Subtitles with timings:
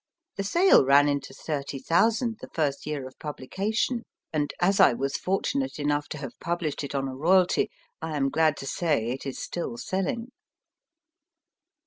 [0.35, 4.01] The sale ran into thirty thou THE SNUGGERY sand the first year of publica tion,
[4.33, 7.69] and as I was fortunate enough to have published it on a royalty,
[8.01, 10.31] I am glad to say it is still selling.